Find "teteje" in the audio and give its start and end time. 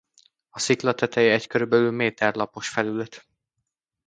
0.93-1.33